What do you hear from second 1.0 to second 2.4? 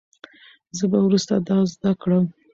وروسته دا زده کړم.